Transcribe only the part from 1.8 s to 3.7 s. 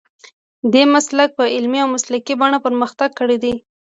او مسلکي بڼه پرمختګ کړی دی.